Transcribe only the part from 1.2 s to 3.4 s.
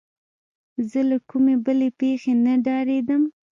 کومې بلې پېښې نه ډارېدم.